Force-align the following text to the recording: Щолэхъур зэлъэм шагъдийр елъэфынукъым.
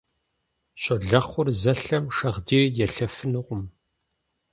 Щолэхъур 0.81 1.47
зэлъэм 1.61 2.05
шагъдийр 2.15 2.63
елъэфынукъым. 2.85 3.63